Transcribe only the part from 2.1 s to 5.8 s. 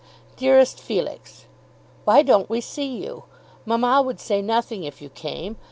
don't we see you? Mamma would say nothing if you came.